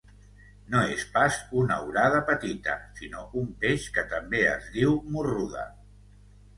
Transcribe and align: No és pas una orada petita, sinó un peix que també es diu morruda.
No 0.75 0.79
és 0.93 1.03
pas 1.17 1.37
una 1.65 1.77
orada 1.91 2.23
petita, 2.31 2.75
sinó 3.03 3.29
un 3.45 3.55
peix 3.67 3.87
que 3.99 4.09
també 4.19 4.45
es 4.57 4.69
diu 4.81 5.01
morruda. 5.15 5.73